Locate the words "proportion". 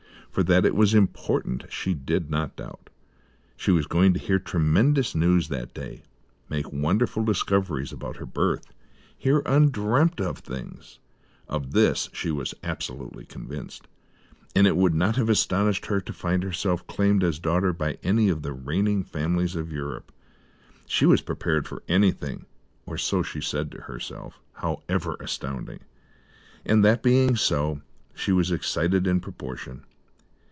29.19-29.83